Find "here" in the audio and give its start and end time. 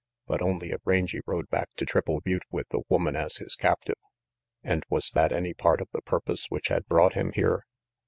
7.33-7.67